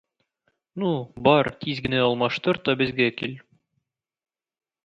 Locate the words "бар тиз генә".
1.27-2.01